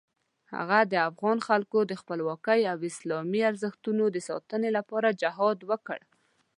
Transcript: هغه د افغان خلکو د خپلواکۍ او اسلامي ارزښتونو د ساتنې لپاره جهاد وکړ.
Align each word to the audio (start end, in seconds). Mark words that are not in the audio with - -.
هغه 0.53 0.79
د 0.91 0.93
افغان 1.09 1.37
خلکو 1.47 1.79
د 1.85 1.93
خپلواکۍ 2.01 2.61
او 2.71 2.77
اسلامي 2.91 3.41
ارزښتونو 3.49 4.03
د 4.11 4.17
ساتنې 4.27 4.69
لپاره 4.77 5.17
جهاد 5.21 5.59
وکړ. 5.71 5.99